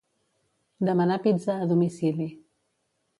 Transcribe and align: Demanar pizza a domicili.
Demanar 0.87 1.19
pizza 1.25 1.51
a 1.59 1.65
domicili. 1.71 2.27